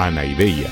[0.00, 0.70] Anaideia.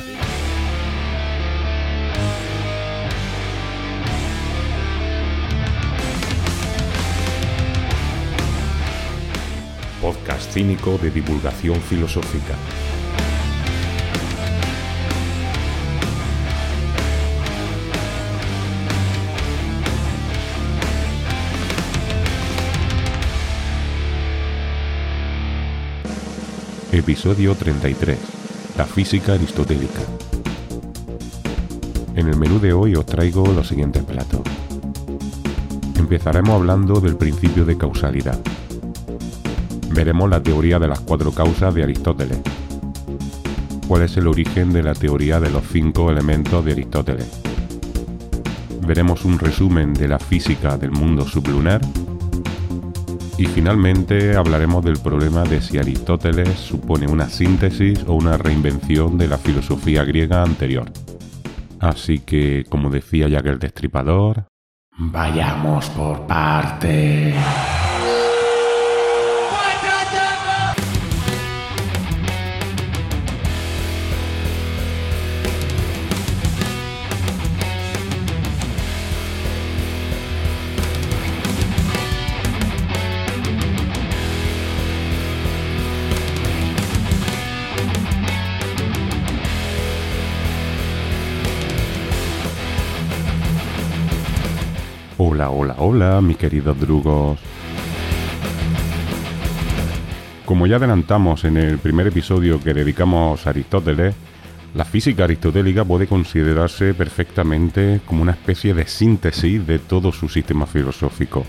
[10.00, 12.54] Podcast cínico de divulgación filosófica.
[26.92, 28.35] Episodio 33.
[28.76, 30.00] La física aristotélica.
[32.14, 34.42] En el menú de hoy os traigo los siguientes platos.
[35.98, 38.38] Empezaremos hablando del principio de causalidad.
[39.94, 42.38] Veremos la teoría de las cuatro causas de Aristóteles.
[43.88, 47.28] ¿Cuál es el origen de la teoría de los cinco elementos de Aristóteles?
[48.86, 51.80] Veremos un resumen de la física del mundo sublunar
[53.38, 59.28] y finalmente hablaremos del problema de si Aristóteles supone una síntesis o una reinvención de
[59.28, 60.90] la filosofía griega anterior.
[61.80, 64.46] Así que, como decía Jack el Destripador,
[64.98, 67.34] vayamos por partes.
[95.48, 97.38] Hola, hola, hola, mis queridos drugos.
[100.44, 104.14] Como ya adelantamos en el primer episodio que dedicamos a Aristóteles,
[104.74, 110.66] la física aristotélica puede considerarse perfectamente como una especie de síntesis de todo su sistema
[110.66, 111.44] filosófico.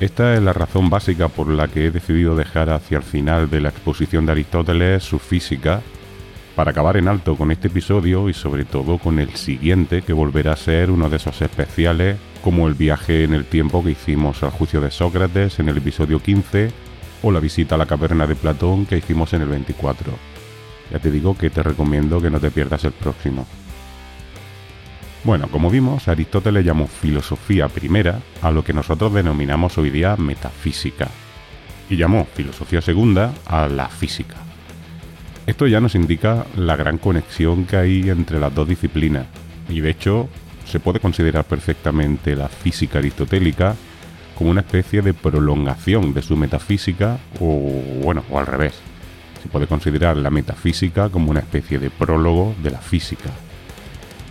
[0.00, 3.60] Esta es la razón básica por la que he decidido dejar hacia el final de
[3.60, 5.82] la exposición de Aristóteles su física,
[6.56, 10.52] para acabar en alto con este episodio y sobre todo con el siguiente que volverá
[10.52, 14.50] a ser uno de esos especiales como el viaje en el tiempo que hicimos al
[14.50, 16.70] juicio de Sócrates en el episodio 15
[17.22, 20.12] o la visita a la caverna de Platón que hicimos en el 24.
[20.92, 23.46] Ya te digo que te recomiendo que no te pierdas el próximo.
[25.24, 31.08] Bueno, como vimos, Aristóteles llamó filosofía primera a lo que nosotros denominamos hoy día metafísica
[31.88, 34.36] y llamó filosofía segunda a la física.
[35.46, 39.24] Esto ya nos indica la gran conexión que hay entre las dos disciplinas
[39.70, 40.28] y de hecho
[40.66, 43.76] se puede considerar perfectamente la física aristotélica
[44.34, 47.46] como una especie de prolongación de su metafísica o
[48.02, 48.74] bueno, o al revés.
[49.42, 53.30] Se puede considerar la metafísica como una especie de prólogo de la física.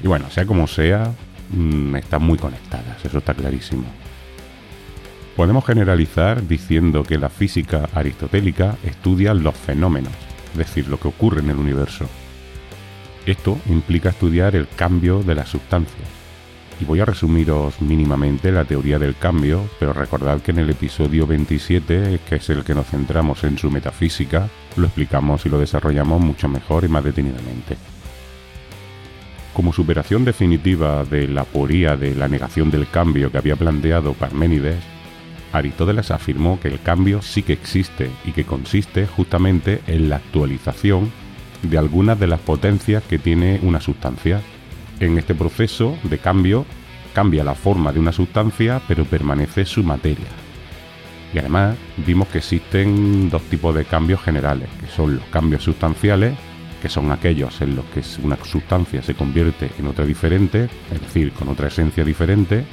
[0.04, 1.14] Y bueno, sea como sea,
[1.52, 3.86] mm, están muy conectadas, eso está clarísimo.
[5.36, 10.14] Podemos generalizar diciendo que la física aristotélica estudia los fenómenos,
[10.52, 12.06] es decir, lo que ocurre en el universo.
[13.26, 16.08] Esto implica estudiar el cambio de las sustancias,
[16.80, 21.28] y voy a resumiros mínimamente la teoría del cambio, pero recordad que en el episodio
[21.28, 26.22] 27, que es el que nos centramos en su metafísica, lo explicamos y lo desarrollamos
[26.22, 27.78] mucho mejor y más detenidamente.
[29.54, 34.84] Como superación definitiva de la aporía de la negación del cambio que había planteado Parménides,
[35.52, 41.12] Aristóteles afirmó que el cambio sí que existe y que consiste justamente en la actualización
[41.62, 44.42] de algunas de las potencias que tiene una sustancia
[45.06, 46.66] en este proceso de cambio
[47.14, 50.28] cambia la forma de una sustancia pero permanece su materia.
[51.34, 51.76] Y además
[52.06, 56.38] vimos que existen dos tipos de cambios generales, que son los cambios sustanciales,
[56.82, 61.32] que son aquellos en los que una sustancia se convierte en otra diferente, es decir,
[61.32, 62.66] con otra esencia diferente,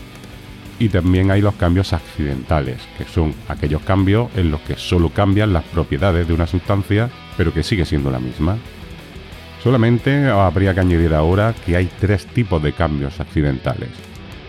[0.80, 5.52] y también hay los cambios accidentales, que son aquellos cambios en los que solo cambian
[5.52, 8.56] las propiedades de una sustancia, pero que sigue siendo la misma.
[9.62, 13.90] Solamente habría que añadir ahora que hay tres tipos de cambios accidentales.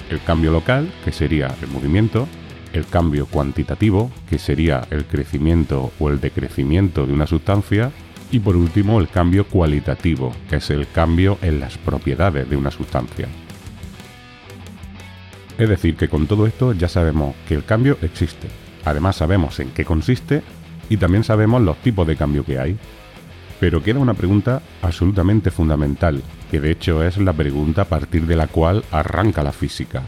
[0.09, 2.27] El cambio local, que sería el movimiento,
[2.71, 7.91] el cambio cuantitativo, que sería el crecimiento o el decrecimiento de una sustancia,
[8.31, 12.71] y por último el cambio cualitativo, que es el cambio en las propiedades de una
[12.71, 13.27] sustancia.
[15.57, 18.47] Es decir, que con todo esto ya sabemos que el cambio existe,
[18.85, 20.41] además sabemos en qué consiste
[20.89, 22.77] y también sabemos los tipos de cambio que hay,
[23.61, 28.35] pero queda una pregunta absolutamente fundamental, que de hecho es la pregunta a partir de
[28.35, 30.01] la cual arranca la física,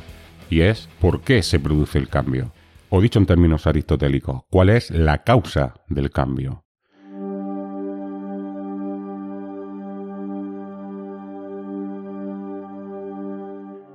[0.50, 2.52] y es ¿por qué se produce el cambio?
[2.90, 6.64] O dicho en términos aristotélicos, ¿cuál es la causa del cambio?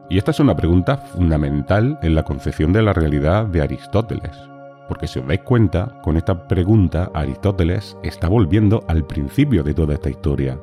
[0.09, 4.37] Y esta es una pregunta fundamental en la concepción de la realidad de Aristóteles,
[4.89, 9.95] porque si os dais cuenta, con esta pregunta Aristóteles está volviendo al principio de toda
[9.95, 10.59] esta historia,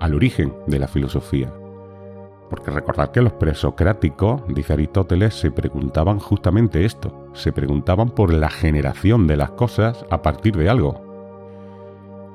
[0.00, 1.52] al origen de la filosofía.
[2.50, 8.50] Porque recordad que los presocráticos, dice Aristóteles, se preguntaban justamente esto, se preguntaban por la
[8.50, 11.00] generación de las cosas a partir de algo.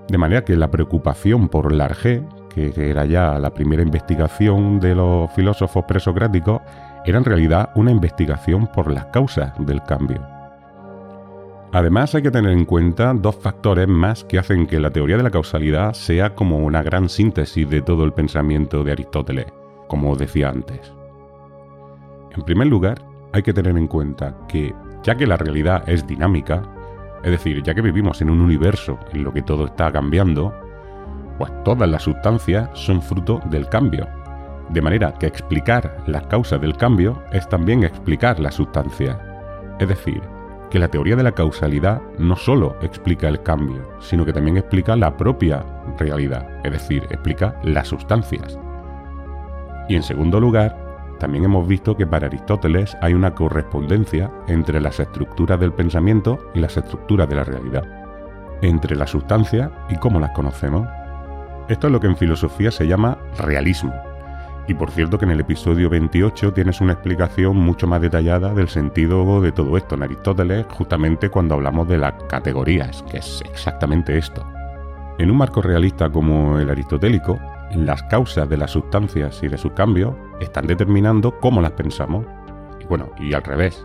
[0.10, 4.96] De manera que la preocupación por la arge, que era ya la primera investigación de
[4.96, 6.62] los filósofos presocráticos,
[7.06, 10.39] era en realidad una investigación por las causas del cambio.
[11.72, 15.24] Además hay que tener en cuenta dos factores más que hacen que la teoría de
[15.24, 19.46] la causalidad sea como una gran síntesis de todo el pensamiento de Aristóteles
[19.90, 20.94] como decía antes.
[22.32, 23.02] En primer lugar,
[23.34, 24.74] hay que tener en cuenta que,
[25.04, 26.62] ya que la realidad es dinámica,
[27.24, 30.54] es decir, ya que vivimos en un universo en lo que todo está cambiando,
[31.38, 34.08] pues todas las sustancias son fruto del cambio.
[34.70, 39.20] De manera que explicar las causas del cambio es también explicar la sustancia.
[39.80, 40.22] Es decir,
[40.70, 44.96] que la teoría de la causalidad no solo explica el cambio, sino que también explica
[44.96, 45.66] la propia
[45.98, 48.60] realidad, es decir, explica las sustancias.
[49.88, 50.90] Y en segundo lugar,
[51.20, 56.60] también hemos visto que para Aristóteles hay una correspondencia entre las estructuras del pensamiento y
[56.60, 57.84] las estructuras de la realidad,
[58.62, 60.88] entre la sustancia y cómo las conocemos.
[61.68, 64.09] Esto es lo que en filosofía se llama realismo.
[64.70, 68.70] Y por cierto que en el episodio 28 tienes una explicación mucho más detallada del
[68.70, 74.16] sentido de todo esto en Aristóteles, justamente cuando hablamos de las categorías, que es exactamente
[74.16, 74.46] esto.
[75.18, 77.40] En un marco realista como el aristotélico,
[77.74, 82.28] las causas de las sustancias y de su cambio están determinando cómo las pensamos.
[82.80, 83.84] Y bueno, y al revés.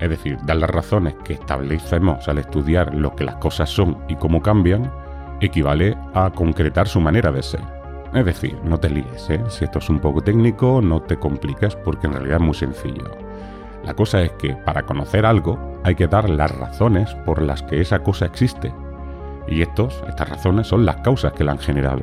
[0.00, 4.16] Es decir, dar las razones que establecemos al estudiar lo que las cosas son y
[4.16, 4.92] cómo cambian,
[5.40, 7.79] equivale a concretar su manera de ser.
[8.12, 9.40] Es decir, no te líes, ¿eh?
[9.48, 13.04] si esto es un poco técnico, no te compliques porque en realidad es muy sencillo.
[13.84, 17.80] La cosa es que para conocer algo hay que dar las razones por las que
[17.80, 18.72] esa cosa existe.
[19.46, 22.02] Y estos, estas razones son las causas que la han generado.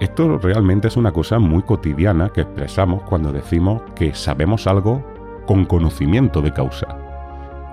[0.00, 5.02] Esto realmente es una cosa muy cotidiana que expresamos cuando decimos que sabemos algo
[5.46, 6.98] con conocimiento de causa.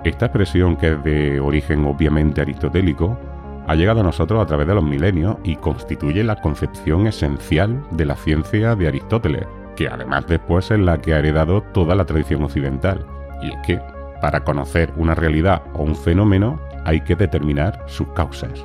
[0.04, 3.18] Esta expresión, que es de origen obviamente aristotélico,
[3.66, 8.04] ha llegado a nosotros a través de los milenios y constituye la concepción esencial de
[8.04, 9.46] la ciencia de Aristóteles,
[9.76, 13.04] que además después es la que ha heredado toda la tradición occidental.
[13.42, 13.80] Y es que,
[14.20, 18.64] para conocer una realidad o un fenómeno, hay que determinar sus causas.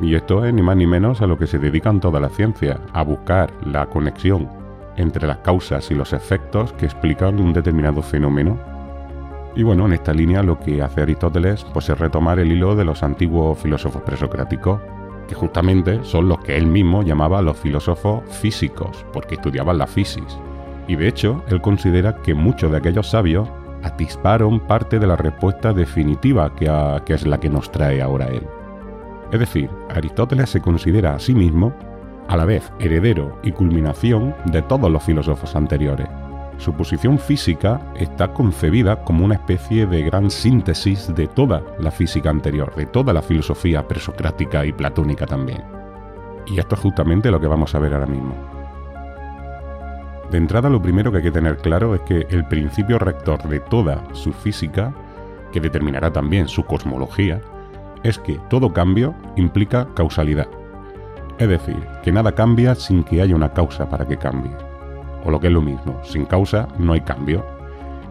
[0.00, 2.78] Y esto es ni más ni menos a lo que se dedican toda la ciencia,
[2.92, 4.48] a buscar la conexión
[4.96, 8.58] entre las causas y los efectos que explican un determinado fenómeno.
[9.56, 12.84] Y bueno, en esta línea lo que hace Aristóteles pues, es retomar el hilo de
[12.84, 14.80] los antiguos filósofos presocráticos,
[15.28, 20.38] que justamente son los que él mismo llamaba los filósofos físicos, porque estudiaban la fisis.
[20.88, 23.48] Y de hecho, él considera que muchos de aquellos sabios
[23.84, 28.46] atisparon parte de la respuesta definitiva que es la que nos trae ahora él.
[29.30, 31.74] Es decir, Aristóteles se considera a sí mismo
[32.28, 36.08] a la vez heredero y culminación de todos los filósofos anteriores.
[36.58, 42.30] Su posición física está concebida como una especie de gran síntesis de toda la física
[42.30, 45.62] anterior, de toda la filosofía presocrática y platónica también.
[46.46, 48.34] Y esto es justamente lo que vamos a ver ahora mismo.
[50.30, 53.60] De entrada lo primero que hay que tener claro es que el principio rector de
[53.60, 54.92] toda su física,
[55.52, 57.40] que determinará también su cosmología,
[58.02, 60.48] es que todo cambio implica causalidad.
[61.38, 64.52] Es decir, que nada cambia sin que haya una causa para que cambie.
[65.24, 67.44] O lo que es lo mismo, sin causa no hay cambio.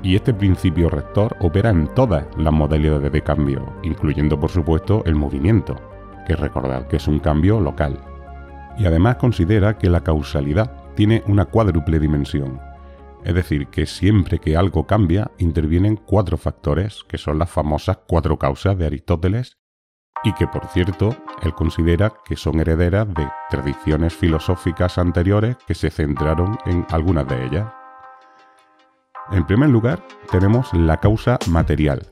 [0.01, 5.15] Y este principio rector opera en todas las modalidades de cambio, incluyendo por supuesto el
[5.15, 5.75] movimiento,
[6.27, 7.99] que recordad que es un cambio local.
[8.77, 12.59] Y además considera que la causalidad tiene una cuádruple dimensión.
[13.23, 18.37] Es decir, que siempre que algo cambia, intervienen cuatro factores, que son las famosas cuatro
[18.37, 19.57] causas de Aristóteles
[20.23, 25.89] y que por cierto él considera que son herederas de tradiciones filosóficas anteriores que se
[25.89, 27.67] centraron en algunas de ellas.
[29.31, 32.11] En primer lugar, tenemos la causa material,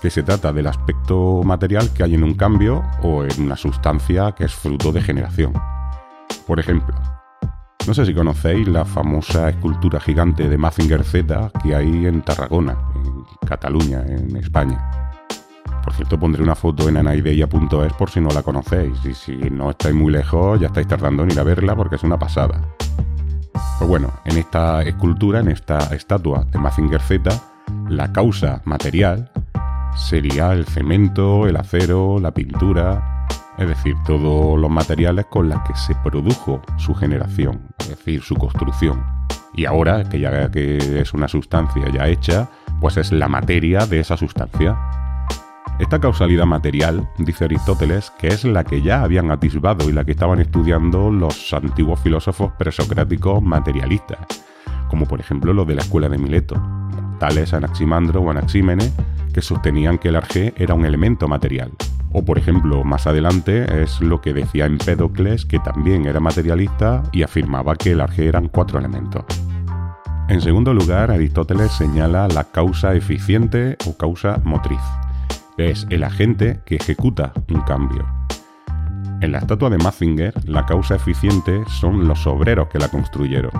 [0.00, 4.32] que se trata del aspecto material que hay en un cambio o en una sustancia
[4.32, 5.52] que es fruto de generación.
[6.46, 6.94] Por ejemplo,
[7.86, 12.78] no sé si conocéis la famosa escultura gigante de Mazinger Z que hay en Tarragona,
[12.94, 15.01] en Cataluña, en España.
[15.84, 19.04] Por cierto, pondré una foto en anaideia.es por si no la conocéis.
[19.04, 22.02] Y si no estáis muy lejos, ya estáis tardando en ir a verla porque es
[22.02, 22.60] una pasada.
[23.78, 27.30] Pues bueno, en esta escultura, en esta estatua de Mazinger Z,
[27.88, 29.30] la causa material
[29.96, 33.26] sería el cemento, el acero, la pintura,
[33.58, 38.36] es decir, todos los materiales con los que se produjo su generación, es decir, su
[38.36, 39.04] construcción.
[39.54, 42.48] Y ahora, que ya que es una sustancia ya hecha,
[42.80, 44.78] pues es la materia de esa sustancia.
[45.82, 50.12] Esta causalidad material, dice Aristóteles, que es la que ya habían atisbado y la que
[50.12, 54.44] estaban estudiando los antiguos filósofos presocráticos materialistas,
[54.88, 56.54] como por ejemplo los de la escuela de Mileto,
[57.18, 58.92] tales Anaximandro o Anaxímenes,
[59.34, 61.72] que sostenían que el arjé era un elemento material.
[62.12, 67.24] O por ejemplo, más adelante es lo que decía Empédocles, que también era materialista y
[67.24, 69.24] afirmaba que el arjé eran cuatro elementos.
[70.28, 74.78] En segundo lugar, Aristóteles señala la causa eficiente o causa motriz
[75.56, 78.06] es el agente que ejecuta un cambio.
[79.20, 83.52] En la estatua de Mazinger, la causa eficiente son los obreros que la construyeron.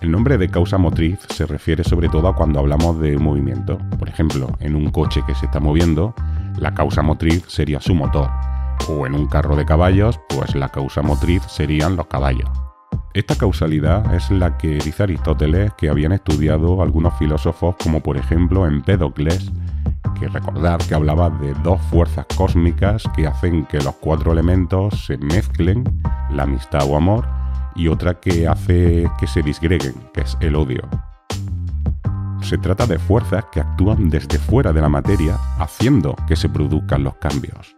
[0.00, 3.78] El nombre de causa motriz se refiere sobre todo a cuando hablamos de movimiento.
[3.98, 6.14] Por ejemplo, en un coche que se está moviendo,
[6.58, 8.30] la causa motriz sería su motor.
[8.88, 12.50] O en un carro de caballos, pues la causa motriz serían los caballos.
[13.14, 18.66] Esta causalidad es la que dice Aristóteles que habían estudiado algunos filósofos como por ejemplo
[18.66, 19.52] Empédocles
[20.18, 25.18] que recordar que hablaba de dos fuerzas cósmicas que hacen que los cuatro elementos se
[25.18, 25.84] mezclen,
[26.30, 27.26] la amistad o amor,
[27.74, 30.82] y otra que hace que se disgreguen, que es el odio.
[32.42, 37.04] Se trata de fuerzas que actúan desde fuera de la materia, haciendo que se produzcan
[37.04, 37.76] los cambios.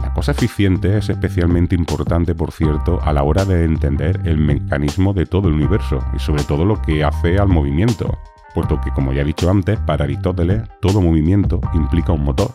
[0.00, 5.12] La cosa eficiente es especialmente importante, por cierto, a la hora de entender el mecanismo
[5.12, 8.18] de todo el universo y sobre todo lo que hace al movimiento,
[8.54, 12.50] puesto que, como ya he dicho antes, para Aristóteles todo movimiento implica un motor,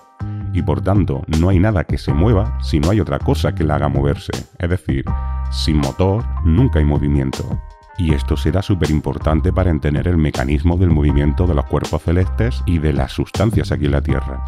[0.54, 3.64] y por tanto no hay nada que se mueva si no hay otra cosa que
[3.64, 4.32] la haga moverse.
[4.58, 5.04] Es decir,
[5.52, 7.60] sin motor nunca hay movimiento.
[7.98, 12.62] Y esto será súper importante para entender el mecanismo del movimiento de los cuerpos celestes
[12.66, 14.44] y de las sustancias aquí en la Tierra.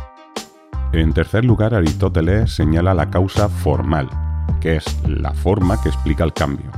[0.94, 4.10] En tercer lugar, Aristóteles señala la causa formal,
[4.62, 6.72] que es la forma que explica el cambio.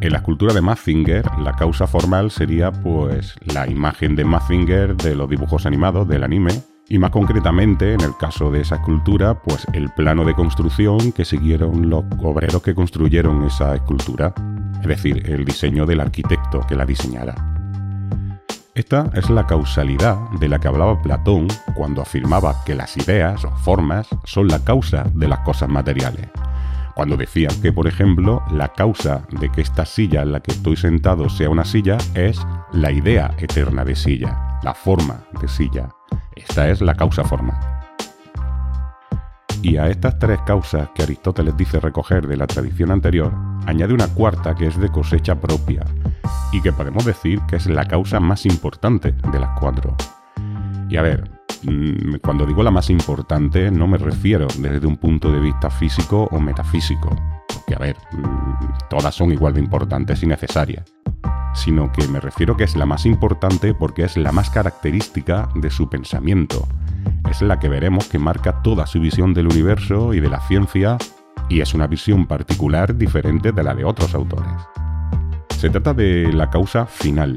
[0.00, 5.14] En la escultura de Mazinger, la causa formal sería pues la imagen de Mazinger de
[5.14, 6.52] los dibujos animados del anime,
[6.88, 11.26] y más concretamente, en el caso de esa escultura, pues el plano de construcción que
[11.26, 14.32] siguieron los obreros que construyeron esa escultura,
[14.80, 17.34] es decir, el diseño del arquitecto que la diseñara.
[18.74, 23.50] Esta es la causalidad de la que hablaba Platón cuando afirmaba que las ideas o
[23.50, 26.30] formas son la causa de las cosas materiales
[27.00, 30.76] cuando decía que, por ejemplo, la causa de que esta silla en la que estoy
[30.76, 32.38] sentado sea una silla es
[32.74, 35.88] la idea eterna de silla, la forma de silla.
[36.36, 37.58] Esta es la causa forma.
[39.62, 43.32] Y a estas tres causas que Aristóteles dice recoger de la tradición anterior,
[43.64, 45.86] añade una cuarta que es de cosecha propia,
[46.52, 49.96] y que podemos decir que es la causa más importante de las cuatro.
[50.90, 51.39] Y a ver,
[52.22, 56.40] cuando digo la más importante no me refiero desde un punto de vista físico o
[56.40, 57.10] metafísico,
[57.52, 60.84] porque a ver, mm, todas son igual de importantes y necesarias,
[61.54, 65.70] sino que me refiero que es la más importante porque es la más característica de
[65.70, 66.66] su pensamiento.
[67.30, 70.96] Es la que veremos que marca toda su visión del universo y de la ciencia
[71.48, 74.52] y es una visión particular diferente de la de otros autores.
[75.58, 77.36] Se trata de la causa final,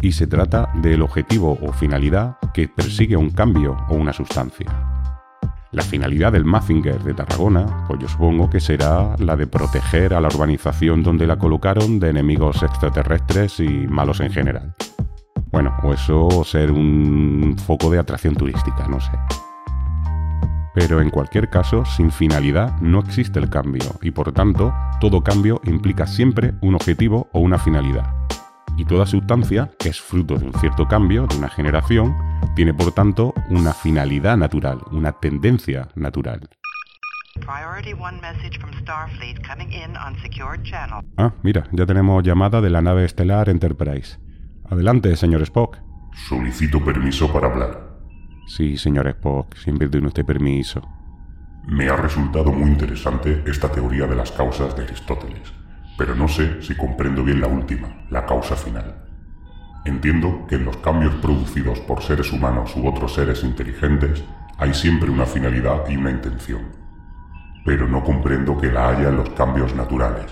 [0.00, 4.66] y se trata del objetivo o finalidad que persigue un cambio o una sustancia.
[5.72, 10.20] La finalidad del Mazinger de Tarragona, pues yo supongo que será la de proteger a
[10.20, 14.74] la urbanización donde la colocaron de enemigos extraterrestres y malos en general.
[15.52, 19.12] Bueno, o eso ser un foco de atracción turística, no sé.
[20.74, 25.60] Pero en cualquier caso, sin finalidad no existe el cambio y por tanto, todo cambio
[25.64, 28.19] implica siempre un objetivo o una finalidad
[28.80, 32.16] y toda sustancia, que es fruto de un cierto cambio, de una generación,
[32.56, 36.48] tiene por tanto una finalidad natural, una tendencia natural.
[41.18, 44.18] Ah, mira, ya tenemos llamada de la nave estelar Enterprise.
[44.70, 45.76] Adelante, señor Spock.
[46.26, 47.98] Solicito permiso para hablar.
[48.46, 50.80] Sí, señor Spock, siempre tiene usted permiso.
[51.66, 55.60] Me ha resultado muy interesante esta teoría de las causas de Aristóteles
[56.00, 59.04] pero no sé si comprendo bien la última, la causa final.
[59.84, 64.24] Entiendo que en los cambios producidos por seres humanos u otros seres inteligentes
[64.56, 66.62] hay siempre una finalidad y una intención,
[67.66, 70.24] pero no comprendo que la haya en los cambios naturales.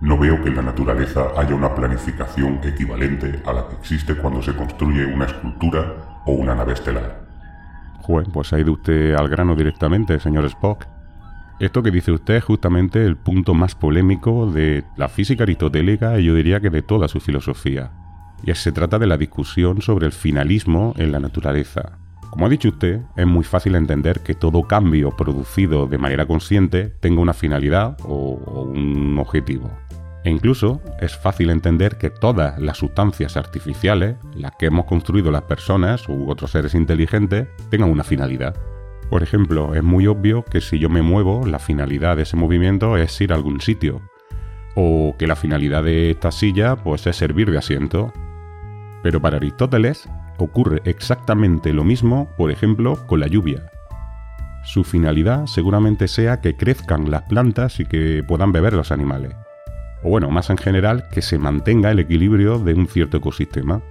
[0.00, 4.40] No veo que en la naturaleza haya una planificación equivalente a la que existe cuando
[4.40, 7.26] se construye una escultura o una nave estelar.
[8.32, 10.86] pues ha ido usted al grano directamente, señor Spock.
[11.62, 16.24] Esto que dice usted es justamente el punto más polémico de la física aristotélica y
[16.24, 17.92] yo diría que de toda su filosofía.
[18.42, 22.00] Y se trata de la discusión sobre el finalismo en la naturaleza.
[22.30, 26.88] Como ha dicho usted, es muy fácil entender que todo cambio producido de manera consciente
[26.98, 29.70] tenga una finalidad o, un objetivo.
[30.24, 35.42] E incluso es fácil entender que todas las sustancias artificiales, las que hemos construido las
[35.42, 38.56] personas u otros seres inteligentes, tengan una finalidad.
[39.12, 42.96] Por ejemplo, es muy obvio que si yo me muevo, la finalidad de ese movimiento
[42.96, 44.00] es ir a algún sitio.
[44.74, 48.10] O que la finalidad de esta silla pues es servir de asiento.
[49.02, 53.70] Pero para Aristóteles ocurre exactamente lo mismo, por ejemplo, con la lluvia.
[54.64, 59.36] Su finalidad seguramente sea que crezcan las plantas y que puedan beber los animales
[60.02, 63.82] o bueno, más en general, que se mantenga el equilibrio de un cierto ecosistema.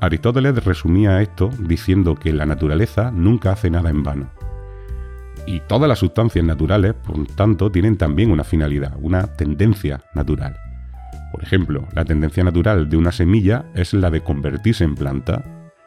[0.00, 4.30] Aristóteles resumía esto diciendo que la naturaleza nunca hace nada en vano.
[5.46, 10.56] Y todas las sustancias naturales, por tanto, tienen también una finalidad, una tendencia natural.
[11.32, 15.44] Por ejemplo, la tendencia natural de una semilla es la de convertirse en planta,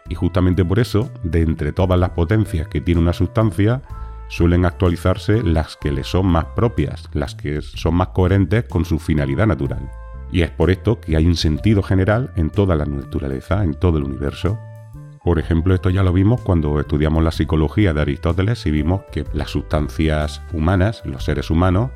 [0.08, 3.82] y justamente por eso, de entre todas las potencias que tiene una sustancia,
[4.28, 8.98] suelen actualizarse las que le son más propias, las que son más coherentes con su
[8.98, 9.90] finalidad natural.
[10.32, 13.98] Y es por esto que hay un sentido general en toda la naturaleza, en todo
[13.98, 14.60] el universo.
[15.24, 19.26] Por ejemplo, esto ya lo vimos cuando estudiamos la psicología de Aristóteles y vimos que
[19.34, 21.92] las sustancias humanas, los seres humanos,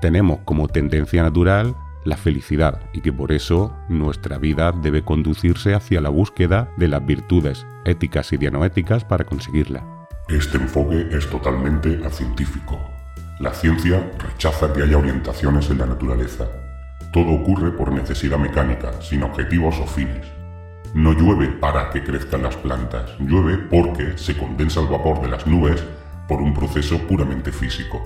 [0.00, 6.00] tenemos como tendencia natural la felicidad y que por eso nuestra vida debe conducirse hacia
[6.00, 9.84] la búsqueda de las virtudes éticas y dianoéticas para conseguirla.
[10.28, 12.78] Este enfoque es totalmente acientífico.
[13.40, 16.46] La ciencia rechaza que haya orientaciones en la naturaleza.
[17.12, 20.26] Todo ocurre por necesidad mecánica, sin objetivos o fines.
[20.94, 25.46] No llueve para que crezcan las plantas, llueve porque se condensa el vapor de las
[25.46, 25.82] nubes
[26.28, 28.02] por un proceso puramente físico.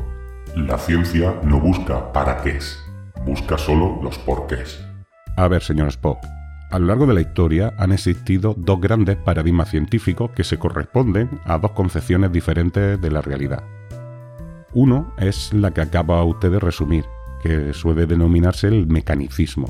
[0.54, 2.78] La ciencia no busca para qué es,
[3.24, 4.84] busca solo los porqués.
[5.36, 6.18] A ver, señor Spock,
[6.70, 11.40] a lo largo de la historia han existido dos grandes paradigmas científicos que se corresponden
[11.44, 13.62] a dos concepciones diferentes de la realidad.
[14.72, 17.04] Uno es la que acaba usted de resumir,
[17.42, 19.66] que suele denominarse el mecanicismo.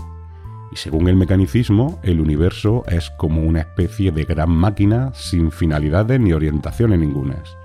[0.73, 6.19] Y según el mecanicismo, el universo es como una especie de gran máquina sin finalidades
[6.21, 7.57] ni orientaciones ningunas.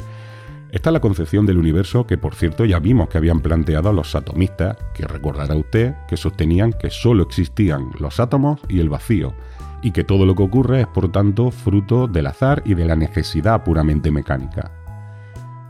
[0.71, 4.13] Esta es la concepción del universo que por cierto ya vimos que habían planteado los
[4.15, 9.33] atomistas, que recordará usted que sostenían que solo existían los átomos y el vacío,
[9.81, 12.97] y que todo lo que ocurre es por tanto fruto del azar y de la
[12.97, 14.76] necesidad puramente mecánica.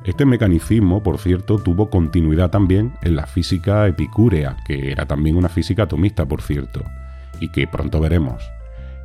[0.07, 5.49] Este mecanicismo, por cierto, tuvo continuidad también en la física epicúrea, que era también una
[5.49, 6.81] física atomista, por cierto,
[7.41, 8.41] y que pronto veremos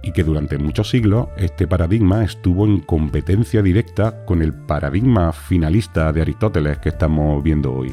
[0.04, 6.12] y que durante muchos siglos este paradigma estuvo en competencia directa con el paradigma finalista
[6.12, 7.92] de Aristóteles que estamos viendo hoy.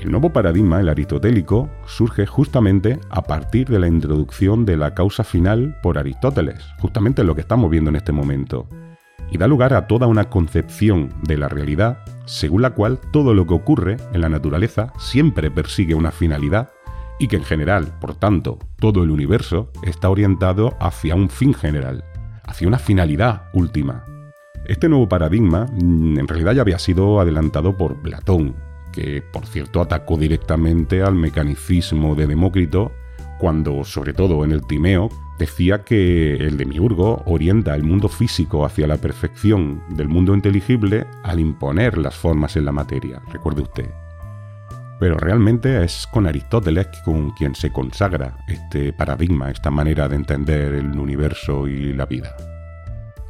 [0.00, 5.24] El nuevo paradigma, el aristotélico, surge justamente a partir de la introducción de la causa
[5.24, 8.66] final por Aristóteles, justamente lo que estamos viendo en este momento,
[9.30, 13.46] y da lugar a toda una concepción de la realidad según la cual todo lo
[13.46, 16.70] que ocurre en la naturaleza siempre persigue una finalidad
[17.18, 22.04] y que en general, por tanto, todo el universo está orientado hacia un fin general,
[22.44, 24.04] hacia una finalidad última.
[24.66, 28.56] Este nuevo paradigma mm, en realidad ya había sido adelantado por Platón,
[28.92, 32.92] que por cierto atacó directamente al mecanicismo de Demócrito
[33.38, 38.86] cuando, sobre todo en el Timeo, decía que el demiurgo orienta el mundo físico hacia
[38.86, 43.90] la perfección del mundo inteligible al imponer las formas en la materia, recuerde usted.
[44.98, 50.74] Pero realmente es con Aristóteles con quien se consagra este paradigma, esta manera de entender
[50.74, 52.34] el universo y la vida.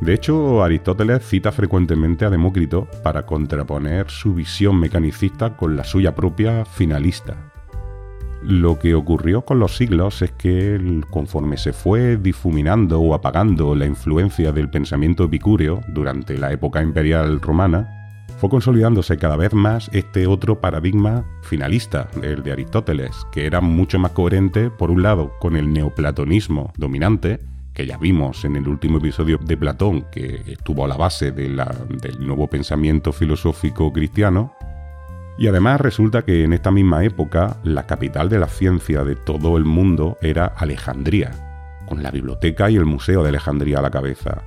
[0.01, 6.15] De hecho, Aristóteles cita frecuentemente a Demócrito para contraponer su visión mecanicista con la suya
[6.15, 7.46] propia finalista.
[8.43, 13.87] Lo que ocurrió con los siglos es que conforme se fue difuminando o apagando la
[13.87, 17.97] influencia del pensamiento epicúreo durante la época imperial romana,
[18.39, 23.99] fue consolidándose cada vez más este otro paradigma finalista, el de Aristóteles, que era mucho
[23.99, 27.41] más coherente, por un lado, con el neoplatonismo dominante,
[27.73, 31.57] que ya vimos en el último episodio de Platón, que estuvo a la base del
[32.21, 34.55] nuevo pensamiento filosófico cristiano,
[35.39, 39.57] y además resulta que en esta misma época la capital de la ciencia de todo
[39.57, 41.31] el mundo era Alejandría,
[41.87, 44.43] con la biblioteca y el Museo de Alejandría a la cabeza.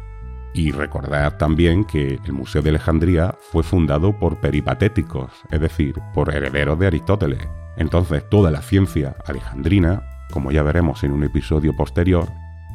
[0.53, 6.33] Y recordad también que el Museo de Alejandría fue fundado por peripatéticos, es decir, por
[6.33, 7.47] herederos de Aristóteles.
[7.77, 12.27] Entonces toda la ciencia alejandrina, como ya veremos en un episodio posterior,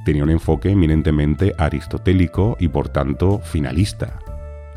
[0.05, 4.19] tenía un enfoque eminentemente aristotélico y por tanto finalista.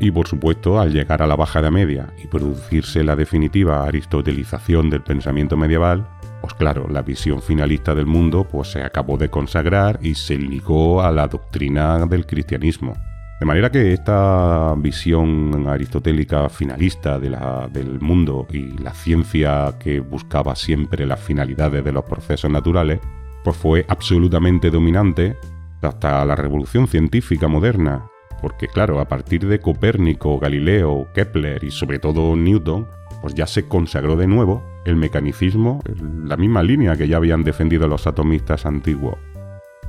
[0.00, 4.90] Y por supuesto, al llegar a la Baja Edad Media y producirse la definitiva aristotelización
[4.90, 6.06] del pensamiento medieval,
[6.40, 11.02] pues claro, la visión finalista del mundo pues se acabó de consagrar y se ligó
[11.02, 12.94] a la doctrina del cristianismo.
[13.40, 21.06] De manera que esta visión aristotélica finalista del mundo y la ciencia que buscaba siempre
[21.06, 22.98] las finalidades de los procesos naturales,
[23.44, 25.36] pues fue absolutamente dominante
[25.82, 28.06] hasta la revolución científica moderna,
[28.40, 32.86] porque claro, a partir de Copérnico, Galileo, Kepler y sobre todo Newton,
[33.20, 35.80] pues ya se consagró de nuevo el mecanicismo,
[36.24, 39.18] la misma línea que ya habían defendido los atomistas antiguos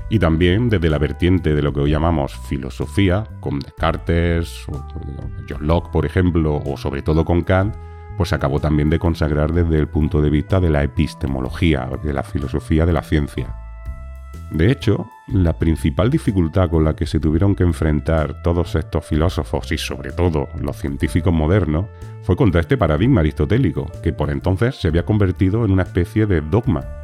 [0.10, 4.84] y también desde la vertiente de lo que hoy llamamos filosofía, con Descartes, o
[5.48, 7.76] John Locke, por ejemplo, o sobre todo con Kant,
[8.18, 12.24] pues acabó también de consagrar desde el punto de vista de la epistemología, de la
[12.24, 13.56] filosofía de la ciencia.
[14.52, 19.72] De hecho, la principal dificultad con la que se tuvieron que enfrentar todos estos filósofos
[19.72, 21.86] y sobre todo los científicos modernos
[22.24, 26.42] fue contra este paradigma aristotélico, que por entonces se había convertido en una especie de
[26.42, 27.00] dogma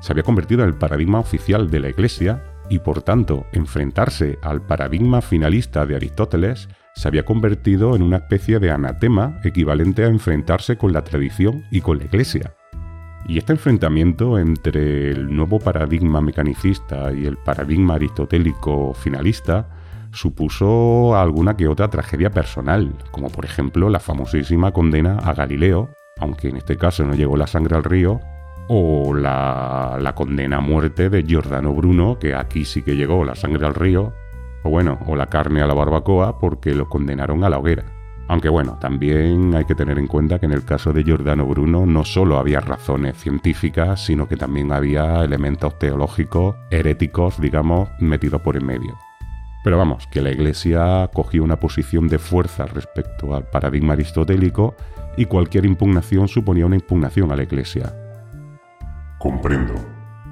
[0.00, 4.62] se había convertido en el paradigma oficial de la Iglesia y por tanto enfrentarse al
[4.62, 10.76] paradigma finalista de Aristóteles se había convertido en una especie de anatema equivalente a enfrentarse
[10.76, 12.55] con la tradición y con la Iglesia.
[13.28, 19.68] Y este enfrentamiento entre el nuevo paradigma mecanicista y el paradigma aristotélico finalista
[20.12, 26.48] supuso alguna que otra tragedia personal, como por ejemplo la famosísima condena a Galileo, aunque
[26.48, 28.20] en este caso no llegó la sangre al río,
[28.68, 33.66] o la, condena a muerte de Giordano Bruno, que aquí sí que llegó la sangre
[33.66, 34.12] al río,
[34.64, 37.84] o bueno, o la carne a la barbacoa porque lo condenaron a la hoguera.
[38.28, 41.86] Aunque bueno, también hay que tener en cuenta que en el caso de Giordano Bruno
[41.86, 48.56] no solo había razones científicas, sino que también había elementos teológicos, heréticos, digamos, metidos por
[48.56, 48.98] en medio.
[49.62, 54.74] Pero vamos, que la Iglesia cogió una posición de fuerza respecto al paradigma aristotélico
[55.16, 57.94] y cualquier impugnación suponía una impugnación a la Iglesia.
[59.18, 59.74] Comprendo.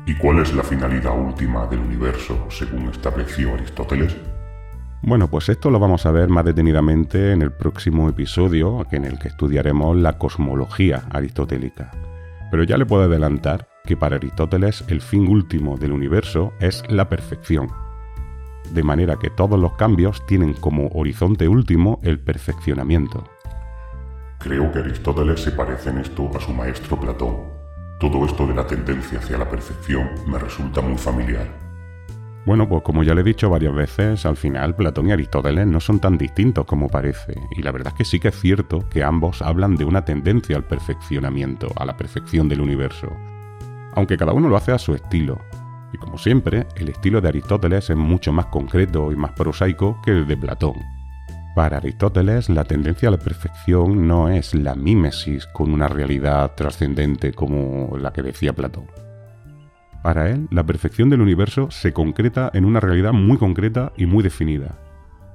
[0.06, 4.16] ¿Y cuál es la finalidad última del universo según estableció Aristóteles?
[5.06, 9.18] Bueno, pues esto lo vamos a ver más detenidamente en el próximo episodio, en el
[9.18, 11.90] que estudiaremos la cosmología aristotélica.
[12.50, 17.10] Pero ya le puedo adelantar que para Aristóteles el fin último del universo es la
[17.10, 17.68] perfección.
[18.72, 23.24] De manera que todos los cambios tienen como horizonte último el perfeccionamiento.
[24.38, 27.36] Creo que Aristóteles se parece en esto a su maestro Platón,
[28.00, 31.63] todo esto de la tendencia hacia la perfección me resulta muy familiar.
[32.46, 35.80] Bueno, pues como ya le he dicho varias veces, al final Platón y Aristóteles no
[35.80, 39.02] son tan distintos como parece, y la verdad es que sí que es cierto que
[39.02, 43.08] ambos hablan de una tendencia al perfeccionamiento, a la perfección del universo,
[43.94, 45.40] aunque cada uno lo hace a su estilo.
[45.94, 50.10] Y como siempre, el estilo de Aristóteles es mucho más concreto y más prosaico que
[50.10, 50.74] el de Platón.
[51.54, 57.32] Para Aristóteles, la tendencia a la perfección no es la mímesis con una realidad trascendente
[57.32, 58.84] como la que decía Platón.
[60.04, 64.22] Para él, la perfección del universo se concreta en una realidad muy concreta y muy
[64.22, 64.78] definida,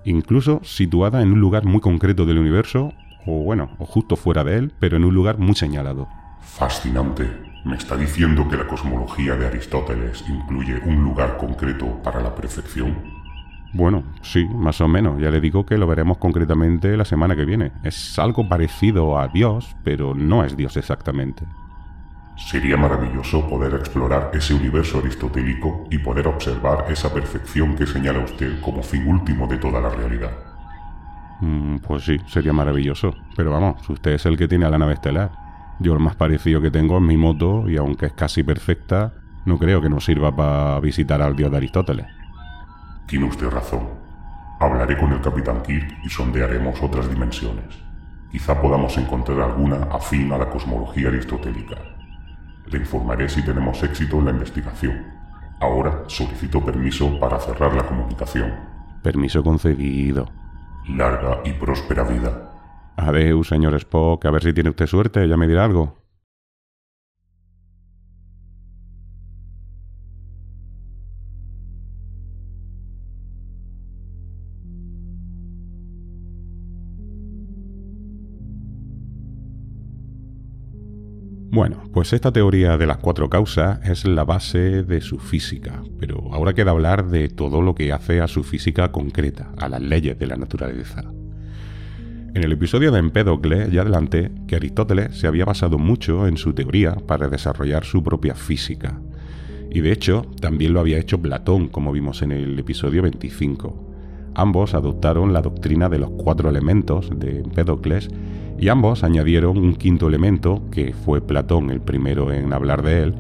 [0.06, 2.94] incluso situada en un lugar muy concreto del universo,
[3.26, 6.08] o bueno, o justo fuera de él, pero en un lugar muy señalado.
[6.42, 7.28] Fascinante.
[7.66, 12.96] ¿Me está diciendo que la cosmología de Aristóteles incluye un lugar concreto para la perfección?
[13.74, 15.20] Bueno, sí, más o menos.
[15.20, 17.72] Ya le digo que lo veremos concretamente la semana que viene.
[17.84, 21.44] Es algo parecido a Dios, pero no es Dios exactamente.
[22.48, 28.60] Sería maravilloso poder explorar ese universo aristotélico y poder observar esa perfección que señala usted
[28.62, 30.32] como fin último de toda la realidad.
[31.42, 33.14] Mm, pues sí, sería maravilloso.
[33.36, 35.32] Pero vamos, usted es el que tiene a la nave estelar.
[35.80, 39.14] Yo lo más parecido que tengo es mi moto y aunque es casi perfecta,
[39.46, 42.08] no creo que nos sirva para visitar al dios de Aristóteles.
[43.06, 43.88] Tiene usted razón.
[44.60, 47.66] Hablaré con el capitán Kirk y sondearemos otras dimensiones.
[48.32, 51.99] Quizá podamos encontrar alguna afín a la cosmología aristotélica.
[52.72, 55.06] Le informaré si tenemos éxito en la investigación.
[55.60, 58.54] Ahora solicito permiso para cerrar la comunicación.
[59.02, 60.28] Permiso concedido.
[60.88, 62.52] Larga y próspera vida.
[62.96, 64.26] Adeus, señor Spock.
[64.26, 65.28] A ver si tiene usted suerte.
[65.28, 65.99] Ya me dirá algo.
[81.60, 86.30] Bueno, pues esta teoría de las cuatro causas es la base de su física, pero
[86.32, 90.18] ahora queda hablar de todo lo que hace a su física concreta, a las leyes
[90.18, 91.04] de la naturaleza.
[92.34, 96.54] En el episodio de Empédocles ya adelanté que Aristóteles se había basado mucho en su
[96.54, 98.98] teoría para desarrollar su propia física.
[99.70, 104.32] Y de hecho, también lo había hecho Platón, como vimos en el episodio 25.
[104.34, 108.10] Ambos adoptaron la doctrina de los cuatro elementos de Empédocles
[108.60, 113.16] y ambos añadieron un quinto elemento, que fue Platón el primero en hablar de él,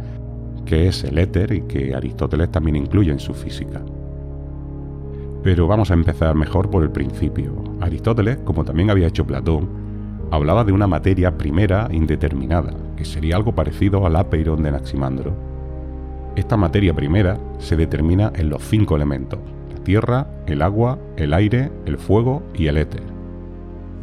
[0.65, 3.82] que es el éter y que Aristóteles también incluye en su física.
[5.41, 7.54] Pero vamos a empezar mejor por el principio.
[7.80, 9.69] Aristóteles, como también había hecho Platón,
[10.30, 15.34] hablaba de una materia primera indeterminada, que sería algo parecido al apeiron de Anaximandro.
[16.36, 19.39] Esta materia primera se determina en los cinco elementos,
[19.73, 23.09] la tierra, el agua, el aire, el fuego y el éter.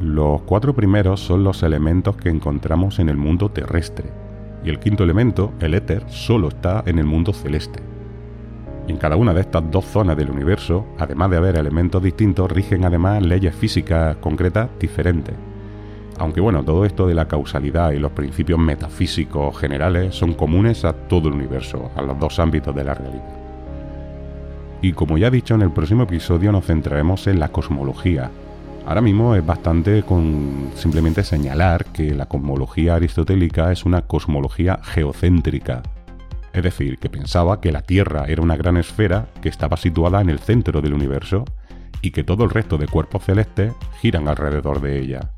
[0.00, 4.10] Los cuatro primeros son los elementos que encontramos en el mundo terrestre,
[4.62, 7.80] y el quinto elemento, el éter, solo está en el mundo celeste.
[8.88, 12.84] En cada una de estas dos zonas del universo, además de haber elementos distintos, rigen
[12.84, 15.34] además leyes físicas concretas diferentes.
[16.18, 20.92] Aunque bueno, todo esto de la causalidad y los principios metafísicos generales son comunes a
[20.92, 23.34] todo el universo, a los dos ámbitos de la realidad.
[24.82, 28.30] Y como ya he dicho, en el próximo episodio nos centraremos en la cosmología.
[28.86, 35.82] Ahora mismo es bastante con simplemente señalar que la cosmología aristotélica es una cosmología geocéntrica,
[36.52, 40.30] es decir, que pensaba que la Tierra era una gran esfera que estaba situada en
[40.30, 41.44] el centro del universo
[42.00, 45.32] y que todo el resto de cuerpos celestes giran alrededor de ella.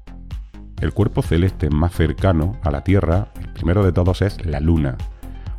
[0.83, 4.99] El cuerpo celeste más cercano a la Tierra, el primero de todos es la Luna,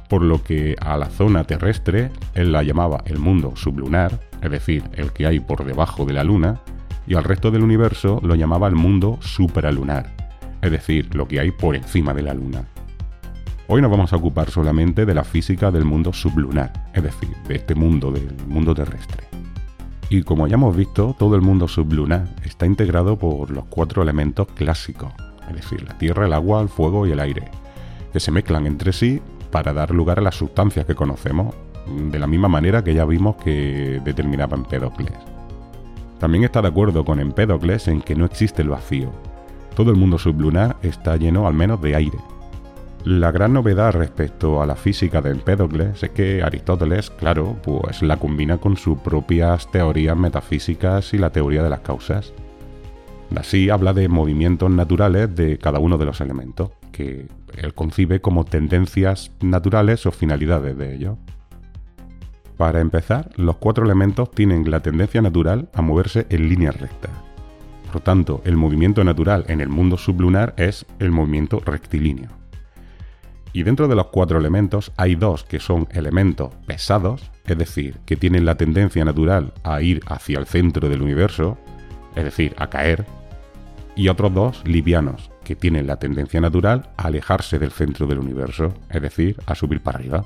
[0.10, 4.84] por lo que a la zona terrestre él la llamaba el mundo sublunar, es decir,
[4.94, 6.62] el que hay por debajo de la Luna,
[7.10, 10.16] y al resto del universo lo llamaba el mundo supralunar,
[10.62, 12.66] es decir, lo que hay por encima de la Luna.
[13.68, 17.56] Hoy nos vamos a ocupar solamente de la física del mundo sublunar, es decir, de
[17.56, 19.24] este mundo, del mundo terrestre.
[20.10, 24.48] Y como ya hemos visto, todo el mundo sublunar está integrado por los cuatro elementos
[24.54, 25.12] clásicos,
[25.50, 27.50] es decir, la tierra, el agua, el fuego y el aire,
[28.14, 29.20] que se mezclan entre sí
[29.50, 31.56] para dar lugar a las sustancias que conocemos,
[31.88, 35.29] de la misma manera que ya vimos que determinaba Empédocles.
[36.20, 39.12] También está de acuerdo con Empédocles en que no existe el vacío.
[39.76, 42.18] Todo el mundo sublunar está lleno al menos de aire,
[43.06, 48.18] la gran novedad respecto a la física de Empédocles es que Aristóteles, claro, pues la
[48.18, 52.34] combina con sus propias teorías metafísicas y la teoría de las causas.
[53.36, 58.44] Así habla de movimientos naturales de cada uno de los elementos, que él concibe como
[58.44, 61.18] tendencias naturales o finalidades de ellos.
[62.60, 67.08] Para empezar, los cuatro elementos tienen la tendencia natural a moverse en línea recta.
[67.90, 72.28] Por tanto, el movimiento natural en el mundo sublunar es el movimiento rectilíneo.
[73.54, 78.18] Y dentro de los cuatro elementos hay dos que son elementos pesados, es decir, que
[78.18, 81.58] tienen la tendencia natural a ir hacia el centro del universo,
[82.14, 83.06] es decir, a caer,
[83.96, 88.74] y otros dos livianos, que tienen la tendencia natural a alejarse del centro del universo,
[88.90, 90.26] es decir, a subir para arriba.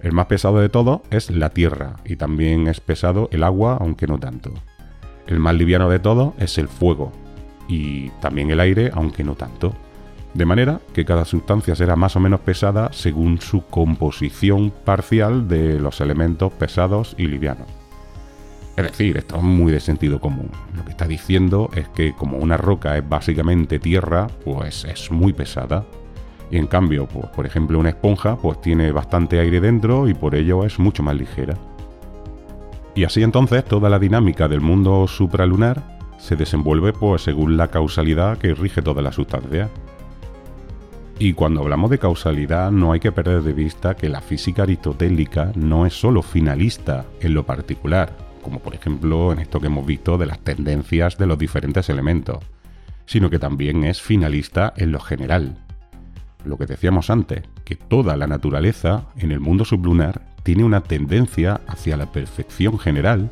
[0.00, 4.06] El más pesado de todos es la Tierra, y también es pesado el agua, aunque
[4.06, 4.52] no tanto.
[5.26, 7.12] El más liviano de todos es el fuego,
[7.68, 9.74] y también el aire, aunque no tanto
[10.34, 15.80] de manera que cada sustancia será más o menos pesada según su composición parcial de
[15.80, 17.66] los elementos pesados y livianos.
[18.76, 20.50] Es decir, esto es muy de sentido común.
[20.76, 25.32] Lo que está diciendo es que como una roca es básicamente tierra, pues es muy
[25.32, 25.84] pesada.
[26.50, 30.34] Y en cambio, pues, por ejemplo, una esponja pues tiene bastante aire dentro y por
[30.34, 31.54] ello es mucho más ligera.
[32.94, 38.38] Y así entonces toda la dinámica del mundo supralunar se desenvuelve pues según la causalidad
[38.38, 39.68] que rige toda la sustancia.
[41.20, 45.52] Y cuando hablamos de causalidad no hay que perder de vista que la física aristotélica
[45.54, 50.18] no es solo finalista en lo particular, como por ejemplo en esto que hemos visto
[50.18, 52.38] de las tendencias de los diferentes elementos,
[53.06, 55.56] sino que también es finalista en lo general.
[56.44, 61.60] Lo que decíamos antes, que toda la naturaleza en el mundo sublunar tiene una tendencia
[61.66, 63.30] hacia la perfección general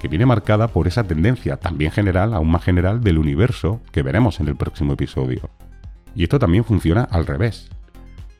[0.00, 4.40] que viene marcada por esa tendencia también general, aún más general, del universo que veremos
[4.40, 5.50] en el próximo episodio.
[6.14, 7.68] Y esto también funciona al revés.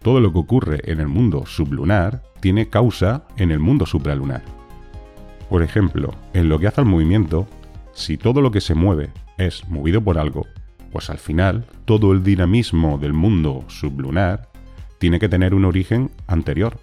[0.03, 4.42] Todo lo que ocurre en el mundo sublunar tiene causa en el mundo supralunar.
[5.49, 7.47] Por ejemplo, en lo que hace al movimiento,
[7.92, 10.47] si todo lo que se mueve es movido por algo,
[10.92, 14.49] pues al final todo el dinamismo del mundo sublunar
[14.99, 16.79] tiene que tener un origen anterior.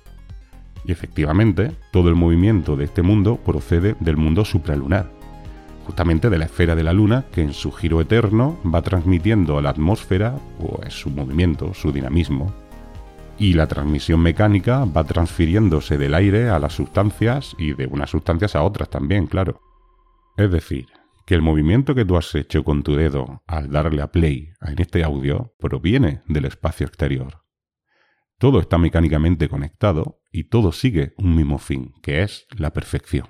[0.85, 5.09] Y efectivamente, todo el movimiento de este mundo procede del mundo supralunar
[5.85, 9.61] justamente de la esfera de la Luna, que en su giro eterno va transmitiendo a
[9.61, 12.53] la atmósfera pues, su movimiento, su dinamismo.
[13.37, 18.55] Y la transmisión mecánica va transfiriéndose del aire a las sustancias y de unas sustancias
[18.55, 19.59] a otras también, claro.
[20.37, 20.87] Es decir,
[21.25, 24.79] que el movimiento que tú has hecho con tu dedo al darle a play en
[24.79, 27.43] este audio proviene del espacio exterior.
[28.38, 33.27] Todo está mecánicamente conectado y todo sigue un mismo fin, que es la perfección.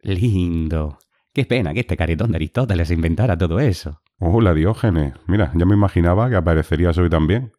[0.00, 0.98] Lindo.
[1.34, 4.02] Qué pena que este caretón de Aristóteles inventara todo eso.
[4.18, 5.14] Hola, Diógenes.
[5.26, 7.52] Mira, ya me imaginaba que aparecerías hoy también.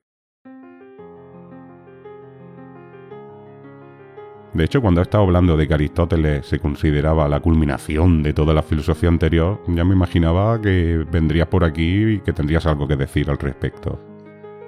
[4.54, 8.54] De hecho, cuando he estado hablando de que Aristóteles se consideraba la culminación de toda
[8.54, 12.96] la filosofía anterior, ya me imaginaba que vendrías por aquí y que tendrías algo que
[12.96, 14.00] decir al respecto.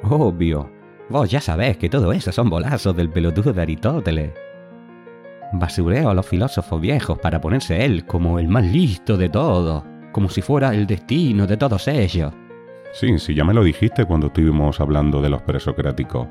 [0.04, 0.72] Obvio.
[1.10, 4.34] Vos ya sabés que todo eso son bolazos del pelotudo de Aristóteles.
[5.54, 10.30] Basureo a los filósofos viejos para ponerse él como el más listo de todos, como
[10.30, 12.34] si fuera el destino de todos ellos.
[12.94, 16.28] Sí, sí, ya me lo dijiste cuando estuvimos hablando de los presocráticos.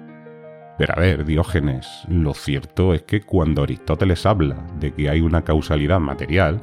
[0.77, 5.43] Pero a ver, Diógenes, lo cierto es que cuando Aristóteles habla de que hay una
[5.43, 6.61] causalidad material,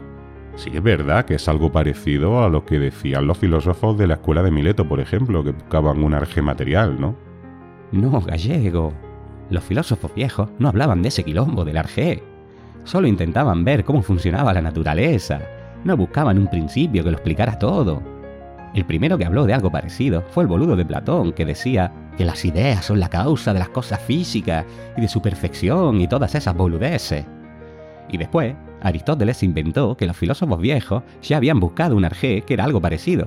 [0.56, 4.16] sí es verdad que es algo parecido a lo que decían los filósofos de la
[4.16, 7.16] escuela de Mileto, por ejemplo, que buscaban un arge material, ¿no?
[7.94, 8.94] No, gallego.
[9.50, 12.24] Los filósofos viejos no hablaban de ese quilombo del arjé.
[12.84, 15.42] Solo intentaban ver cómo funcionaba la naturaleza.
[15.84, 18.02] No buscaban un principio que lo explicara todo.
[18.74, 21.92] El primero que habló de algo parecido fue el boludo de Platón, que decía
[22.22, 24.64] que las ideas son la causa de las cosas físicas
[24.96, 27.26] y de su perfección y todas esas boludeces.
[28.10, 32.66] Y después, Aristóteles inventó que los filósofos viejos ya habían buscado un arjé que era
[32.66, 33.26] algo parecido.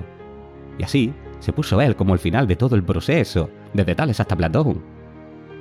[0.79, 4.37] Y así se puso él como el final de todo el proceso, desde Tales hasta
[4.37, 4.81] Platón.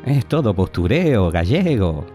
[0.05, 2.07] Es todo postureo gallego.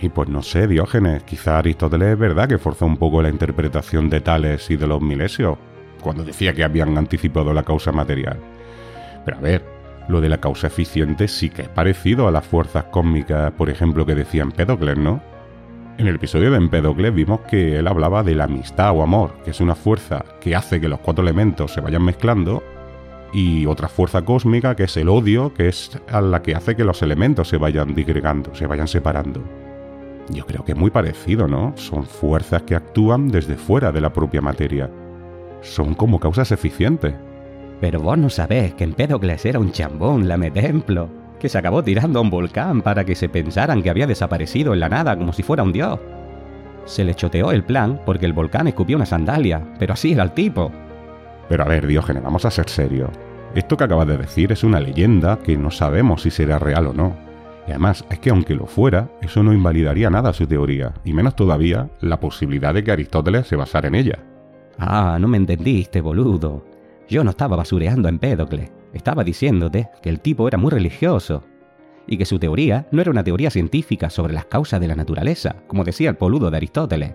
[0.00, 4.08] Y pues no sé, Diógenes, quizá Aristóteles es verdad que forzó un poco la interpretación
[4.08, 5.58] de Tales y de los milesios,
[6.00, 8.38] cuando decía que habían anticipado la causa material.
[9.26, 9.71] Pero a ver,
[10.08, 14.04] lo de la causa eficiente sí que es parecido a las fuerzas cósmicas, por ejemplo,
[14.06, 15.22] que decía Empédocles, ¿no?
[15.98, 19.50] En el episodio de Empédocles vimos que él hablaba de la amistad o amor, que
[19.50, 22.62] es una fuerza que hace que los cuatro elementos se vayan mezclando,
[23.32, 26.84] y otra fuerza cósmica que es el odio, que es a la que hace que
[26.84, 29.42] los elementos se vayan digregando, se vayan separando.
[30.28, 31.72] Yo creo que es muy parecido, ¿no?
[31.76, 34.90] Son fuerzas que actúan desde fuera de la propia materia.
[35.62, 37.14] Son como causas eficientes.
[37.82, 41.08] Pero vos no sabés que Empédocles era un chambón templo,
[41.40, 44.78] que se acabó tirando a un volcán para que se pensaran que había desaparecido en
[44.78, 45.98] la nada como si fuera un dios.
[46.84, 50.30] Se le choteó el plan porque el volcán escupió una sandalia, pero así era el
[50.30, 50.70] tipo.
[51.48, 53.10] Pero a ver, Diógenes, vamos a ser serios.
[53.56, 56.92] Esto que acabas de decir es una leyenda que no sabemos si será real o
[56.92, 57.16] no.
[57.66, 61.34] Y además, es que aunque lo fuera, eso no invalidaría nada su teoría, y menos
[61.34, 64.20] todavía la posibilidad de que Aristóteles se basara en ella.
[64.78, 66.71] Ah, no me entendiste, boludo.
[67.12, 71.44] Yo no estaba basureando a Empédocles, estaba diciéndote que el tipo era muy religioso,
[72.06, 75.56] y que su teoría no era una teoría científica sobre las causas de la naturaleza,
[75.66, 77.12] como decía el poludo de Aristóteles.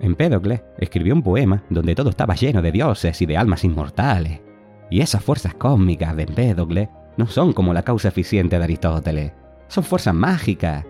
[0.00, 4.40] Empédocles escribió un poema donde todo estaba lleno de dioses y de almas inmortales.
[4.88, 9.32] Y esas fuerzas cósmicas de Empédocles no son como la causa eficiente de Aristóteles,
[9.68, 10.86] son fuerzas mágicas.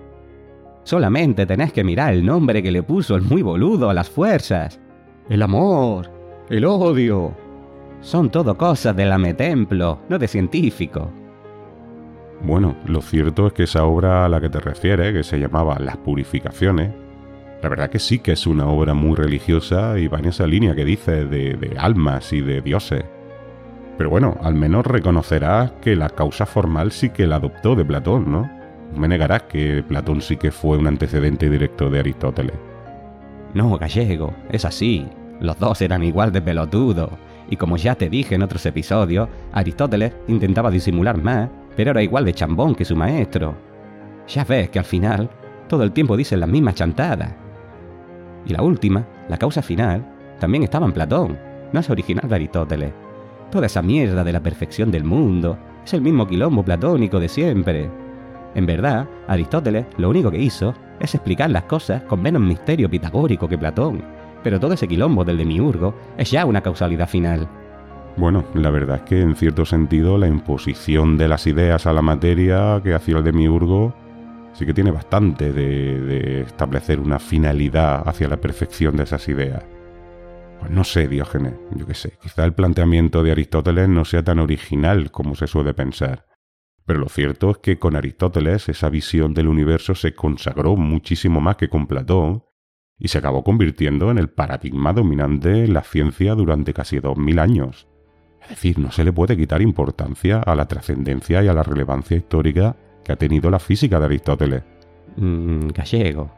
[0.85, 4.79] Solamente tenés que mirar el nombre que le puso el muy boludo a las fuerzas.
[5.29, 6.09] El amor,
[6.49, 7.46] el odio.
[8.07, 11.11] Son todo cosas de lametemplo, no de científico.
[12.41, 15.77] Bueno, lo cierto es que esa obra a la que te refieres, que se llamaba
[15.81, 16.93] Las Purificaciones,
[17.61, 20.77] la verdad que sí que es una obra muy religiosa y va en esa línea
[20.77, 23.05] que dice de, de almas y de dioses.
[23.99, 28.31] Pero bueno, al menos reconocerás que la causa formal sí que la adoptó de Platón,
[28.31, 28.49] ¿no?
[28.95, 32.55] Me negarás que Platón sí que fue un antecedente directo de Aristóteles.
[33.53, 35.09] No, gallego, es así.
[35.41, 37.11] Los dos eran igual de pelotudos.
[37.49, 42.25] Y como ya te dije en otros episodios, Aristóteles intentaba disimular más, pero era igual
[42.25, 43.55] de chambón que su maestro.
[44.29, 45.31] Ya ves que al final,
[45.69, 47.35] todo el tiempo dicen las mismas chantadas.
[48.47, 50.05] Y la última, la causa final,
[50.41, 51.39] también estaba en Platón,
[51.73, 52.93] no es original de Aristóteles.
[53.51, 57.89] Toda esa mierda de la perfección del mundo es el mismo quilombo platónico de siempre.
[58.55, 63.49] En verdad, Aristóteles lo único que hizo es explicar las cosas con menos misterio pitagórico
[63.49, 64.03] que Platón,
[64.47, 67.49] pero todo ese quilombo del demiurgo es ya una causalidad final.
[68.17, 72.01] Bueno, la verdad es que en cierto sentido la imposición de las ideas a la
[72.01, 73.93] materia que hacía el demiurgo
[74.53, 79.65] sí que tiene bastante de, establecer una finalidad hacia la perfección de esas ideas.
[80.61, 84.39] Pues no sé, Diógenes, yo qué sé, quizá el planteamiento de Aristóteles no sea tan
[84.39, 86.25] original como se suele pensar.
[86.85, 91.57] Pero lo cierto es que con Aristóteles esa visión del universo se consagró muchísimo más
[91.57, 92.46] que con Platón
[92.99, 97.39] y se acabó convirtiendo en el paradigma dominante en la ciencia durante casi dos mil
[97.39, 97.87] años.
[98.43, 102.17] Es decir, no se le puede quitar importancia a la trascendencia y a la relevancia
[102.17, 104.63] histórica que ha tenido la física de Aristóteles.
[105.17, 106.31] Mm, gallego,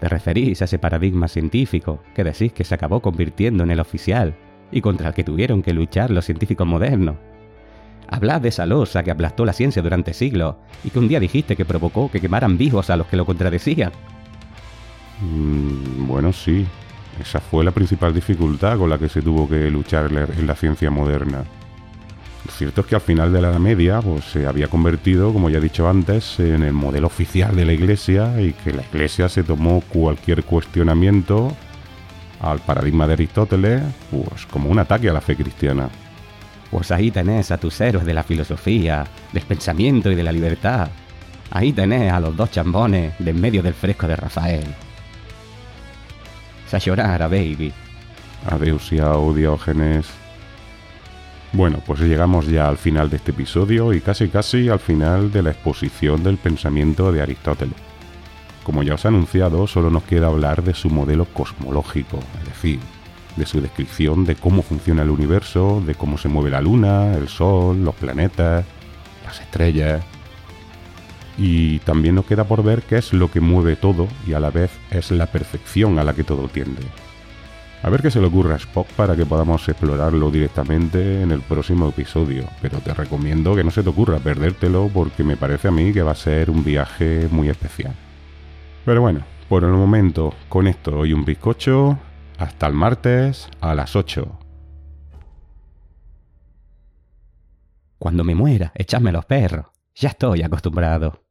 [0.00, 4.34] ¿te referís a ese paradigma científico que decís que se acabó convirtiendo en el oficial
[4.70, 7.16] y contra el que tuvieron que luchar los científicos modernos?
[8.08, 11.56] Hablad de esa losa que aplastó la ciencia durante siglos y que un día dijiste
[11.56, 13.92] que provocó que quemaran vivos a los que lo contradecían.
[15.22, 16.66] Mm, bueno, sí.
[17.20, 20.90] Esa fue la principal dificultad con la que se tuvo que luchar en la ciencia
[20.90, 21.44] moderna.
[22.44, 25.48] Lo cierto es que al final de la Edad Media pues, se había convertido, como
[25.48, 29.28] ya he dicho antes, en el modelo oficial de la Iglesia y que la Iglesia
[29.28, 31.54] se tomó cualquier cuestionamiento
[32.40, 35.88] al paradigma de Aristóteles pues, como un ataque a la fe cristiana.
[36.70, 40.88] Pues ahí tenés a tus héroes de la filosofía, del pensamiento y de la libertad.
[41.50, 44.64] Ahí tenés a los dos chambones de en medio del fresco de Rafael.
[46.72, 47.66] Sayonara, baby.
[47.66, 47.72] Y.
[51.52, 55.42] Bueno, pues llegamos ya al final de este episodio y casi casi al final de
[55.42, 57.76] la exposición del pensamiento de Aristóteles.
[58.62, 62.80] Como ya os he anunciado, solo nos queda hablar de su modelo cosmológico, es decir,
[63.36, 67.28] de su descripción de cómo funciona el universo, de cómo se mueve la luna, el
[67.28, 68.64] sol, los planetas,
[69.26, 70.02] las estrellas.
[71.38, 74.50] Y también nos queda por ver qué es lo que mueve todo y a la
[74.50, 76.82] vez es la perfección a la que todo tiende.
[77.82, 81.40] A ver qué se le ocurre a Spock para que podamos explorarlo directamente en el
[81.40, 85.72] próximo episodio, pero te recomiendo que no se te ocurra perdértelo porque me parece a
[85.72, 87.94] mí que va a ser un viaje muy especial.
[88.84, 91.98] Pero bueno, por el momento, con esto y un bizcocho,
[92.38, 94.38] hasta el martes a las 8.
[97.98, 99.66] Cuando me muera, echadme los perros.
[99.94, 101.21] Ya estoy acostumbrado.